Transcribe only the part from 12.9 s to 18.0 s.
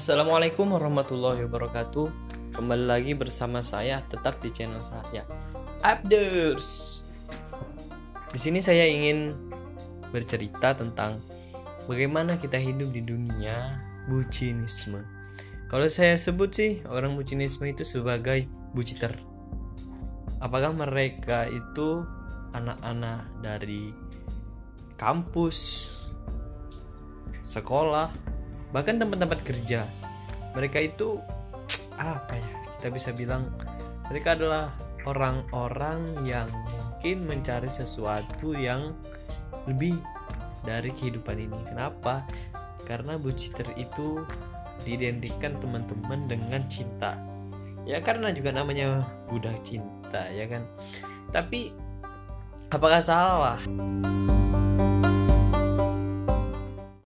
di dunia bucinisme. Kalau saya sebut sih orang bucinisme itu